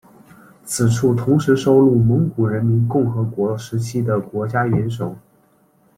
[0.65, 5.15] 此处同时收录蒙古人民共和国时期的国家元首。